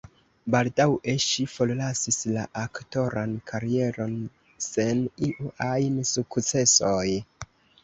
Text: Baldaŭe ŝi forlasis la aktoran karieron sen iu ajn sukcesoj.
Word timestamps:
Baldaŭe 0.53 1.13
ŝi 1.25 1.43
forlasis 1.55 2.17
la 2.37 2.45
aktoran 2.63 3.37
karieron 3.53 4.17
sen 4.71 5.05
iu 5.31 5.55
ajn 5.69 6.03
sukcesoj. 6.17 7.07